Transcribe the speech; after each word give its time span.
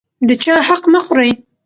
د 0.27 0.29
چا 0.43 0.53
حق 0.67 0.83
مه 0.91 0.99
خورئ. 1.05 1.31